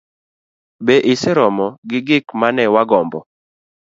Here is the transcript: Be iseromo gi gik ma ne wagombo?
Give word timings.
Be 0.85 0.95
iseromo 1.13 1.67
gi 1.89 1.99
gik 2.07 2.25
ma 2.39 2.47
ne 2.55 2.63
wagombo? 2.73 3.19